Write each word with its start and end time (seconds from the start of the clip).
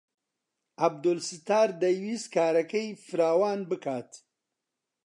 عەبدولستار 0.83 1.69
دەیویست 1.81 2.27
کارەکەی 2.35 2.87
فراوان 3.05 3.59
بکات. 3.69 4.11